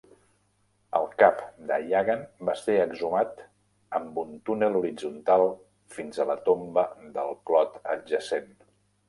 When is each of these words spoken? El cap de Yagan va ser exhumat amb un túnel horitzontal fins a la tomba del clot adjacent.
El 0.99 1.03
cap 1.23 1.43
de 1.71 1.75
Yagan 1.91 2.23
va 2.49 2.55
ser 2.61 2.77
exhumat 2.85 3.43
amb 3.99 4.17
un 4.23 4.33
túnel 4.51 4.79
horitzontal 4.81 5.45
fins 5.99 6.19
a 6.19 6.27
la 6.33 6.39
tomba 6.51 6.87
del 7.21 7.39
clot 7.53 7.79
adjacent. 7.97 8.53